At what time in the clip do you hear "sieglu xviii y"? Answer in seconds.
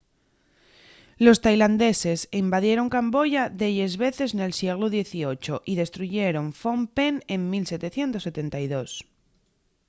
4.59-5.73